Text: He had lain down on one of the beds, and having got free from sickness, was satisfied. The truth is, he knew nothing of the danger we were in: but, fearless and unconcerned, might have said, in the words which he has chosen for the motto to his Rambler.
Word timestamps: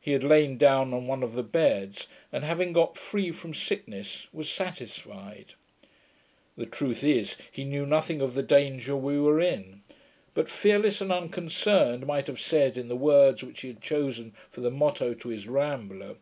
He 0.00 0.12
had 0.12 0.22
lain 0.22 0.58
down 0.58 0.94
on 0.94 1.08
one 1.08 1.24
of 1.24 1.34
the 1.34 1.42
beds, 1.42 2.06
and 2.30 2.44
having 2.44 2.72
got 2.72 2.96
free 2.96 3.32
from 3.32 3.52
sickness, 3.52 4.28
was 4.32 4.48
satisfied. 4.48 5.54
The 6.56 6.66
truth 6.66 7.02
is, 7.02 7.36
he 7.50 7.64
knew 7.64 7.84
nothing 7.84 8.20
of 8.20 8.34
the 8.34 8.44
danger 8.44 8.94
we 8.96 9.18
were 9.18 9.40
in: 9.40 9.82
but, 10.34 10.48
fearless 10.48 11.00
and 11.00 11.10
unconcerned, 11.10 12.06
might 12.06 12.28
have 12.28 12.40
said, 12.40 12.78
in 12.78 12.86
the 12.86 12.94
words 12.94 13.42
which 13.42 13.62
he 13.62 13.68
has 13.72 13.78
chosen 13.80 14.34
for 14.52 14.60
the 14.60 14.70
motto 14.70 15.14
to 15.14 15.28
his 15.30 15.48
Rambler. 15.48 16.14